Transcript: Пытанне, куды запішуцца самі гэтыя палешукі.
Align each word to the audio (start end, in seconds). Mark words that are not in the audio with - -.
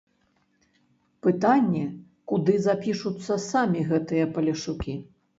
Пытанне, 1.25 1.83
куды 2.31 2.55
запішуцца 2.67 3.37
самі 3.43 3.83
гэтыя 3.91 4.25
палешукі. 4.39 4.97